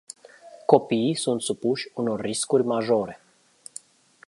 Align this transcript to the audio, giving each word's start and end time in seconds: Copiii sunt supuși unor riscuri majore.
Copiii 0.65 1.13
sunt 1.15 1.41
supuși 1.41 1.87
unor 1.93 2.19
riscuri 2.21 2.63
majore. 2.63 3.21